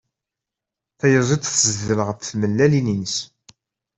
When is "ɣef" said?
2.07-2.17